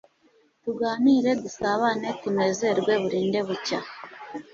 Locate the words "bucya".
3.47-3.79